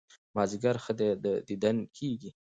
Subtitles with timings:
[0.35, 1.07] مازيګر ښه دى
[1.47, 2.29] ديدن کېږي